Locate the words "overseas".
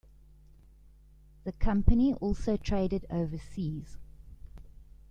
3.11-3.99